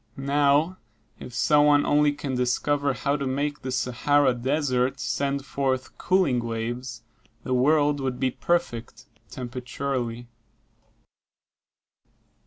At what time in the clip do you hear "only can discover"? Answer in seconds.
1.85-2.93